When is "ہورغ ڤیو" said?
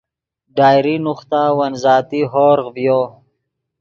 2.31-2.99